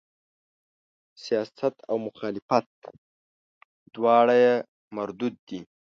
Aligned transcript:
سیاست 1.23 1.75
او 1.89 1.95
مخالفت 2.07 2.67
دواړه 3.95 4.35
یې 4.43 4.53
مردود 4.97 5.33
دي. 5.47 5.59